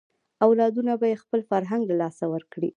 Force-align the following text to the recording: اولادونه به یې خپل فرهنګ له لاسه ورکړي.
اولادونه 0.45 0.93
به 0.99 1.05
یې 1.11 1.21
خپل 1.23 1.39
فرهنګ 1.49 1.81
له 1.89 1.95
لاسه 2.01 2.25
ورکړي. 2.33 2.69